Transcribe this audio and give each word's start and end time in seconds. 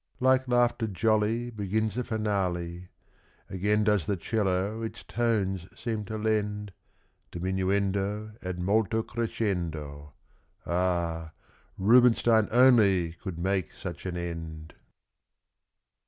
Like 0.19 0.47
laughter 0.47 0.87
jolly 0.87 1.51
Begins 1.51 1.93
the 1.93 2.03
finale; 2.03 2.87
Again 3.51 3.83
does 3.83 4.07
the 4.07 4.17
'cello 4.17 4.81
its 4.81 5.03
tones 5.03 5.67
seem 5.79 6.05
to 6.05 6.17
lend 6.17 6.73
Diminuendo 7.31 8.33
ad 8.41 8.57
molto 8.57 9.03
crescendo. 9.03 10.13
Ah! 10.65 11.33
Rubinstein 11.77 12.47
only 12.49 13.11
could 13.11 13.37
make 13.37 13.73
such 13.73 14.07
an 14.07 14.17
end! 14.17 14.73